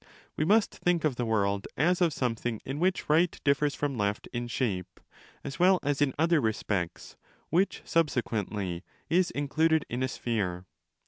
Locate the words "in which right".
2.65-3.39